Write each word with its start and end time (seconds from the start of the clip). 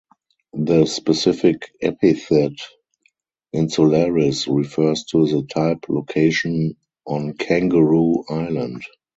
The 0.57 0.87
specific 0.87 1.73
epithet 1.79 2.53
("insularis") 3.53 4.47
refers 4.51 5.03
to 5.11 5.27
the 5.27 5.43
type 5.43 5.85
location 5.89 6.75
on 7.05 7.33
Kangaroo 7.33 8.23
Island. 8.27 8.81